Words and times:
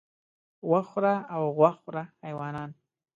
وښ 0.69 0.83
خوره 0.91 1.15
او 1.35 1.43
غوښ 1.57 1.75
خوره 1.83 2.03
حیوانان 2.23 2.69